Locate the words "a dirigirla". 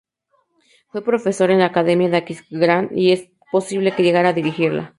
4.29-4.89